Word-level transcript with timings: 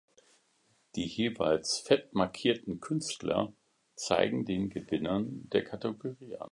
Die 0.95 1.05
jeweils 1.05 1.77
fett 1.77 2.15
markierten 2.15 2.79
Künstler 2.79 3.53
zeigen 3.93 4.45
den 4.45 4.69
Gewinner 4.71 5.21
der 5.23 5.63
Kategorie 5.63 6.33
an. 6.33 6.39